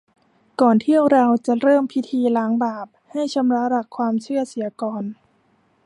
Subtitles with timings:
[0.61, 5.03] ก่อนที่เราจะเริ่มพิธีล้างบาป ให้ชำระหลักความเชื่อเสียก่อน